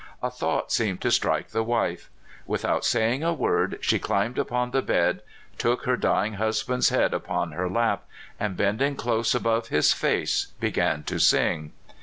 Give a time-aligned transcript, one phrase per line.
[0.23, 2.09] A thought seemed to strike the wife.
[2.47, 5.21] Without saying a word, she climbed upon the bed,
[5.59, 8.05] took her dying husband's head upon her lap,
[8.39, 11.73] and, bending close above his face, began to sing.